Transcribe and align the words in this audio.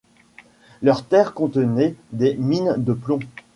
Leurs 0.81 1.05
terres 1.05 1.35
contenaient 1.35 1.93
des 2.11 2.33
mines 2.33 2.73
de 2.75 2.93
plomb. 2.93 3.19